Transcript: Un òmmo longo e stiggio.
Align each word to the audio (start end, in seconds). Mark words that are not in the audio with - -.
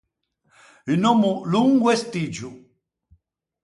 Un 0.93 1.01
òmmo 1.11 1.31
longo 1.53 1.85
e 1.95 1.97
stiggio. 2.01 2.49